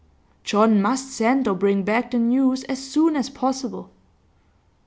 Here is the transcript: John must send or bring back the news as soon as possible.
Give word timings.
John 0.43 0.81
must 0.81 1.11
send 1.11 1.47
or 1.47 1.53
bring 1.53 1.83
back 1.83 2.09
the 2.09 2.17
news 2.17 2.63
as 2.63 2.83
soon 2.83 3.15
as 3.15 3.29
possible. 3.29 3.91